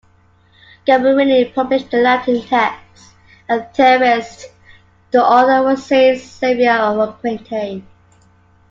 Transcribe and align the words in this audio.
Gamurrini 0.87 1.53
published 1.53 1.91
the 1.91 1.97
Latin 1.99 2.41
text 2.41 3.13
and 3.47 3.71
theorised 3.75 4.45
the 5.11 5.23
author 5.23 5.61
was 5.61 5.85
Saint 5.85 6.19
Sylvia 6.19 6.73
of 6.77 6.97
Aquitaine. 7.07 7.85